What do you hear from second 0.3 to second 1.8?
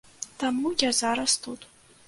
Таму я зараз тут.